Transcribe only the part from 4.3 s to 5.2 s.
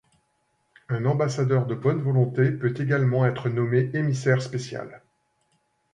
spécial.